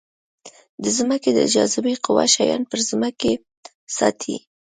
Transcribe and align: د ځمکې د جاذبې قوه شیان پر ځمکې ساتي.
د 0.83 0.85
ځمکې 0.97 1.29
د 1.33 1.39
جاذبې 1.53 1.93
قوه 2.05 2.25
شیان 2.33 2.61
پر 2.69 2.79
ځمکې 2.89 3.31
ساتي. 3.97 4.35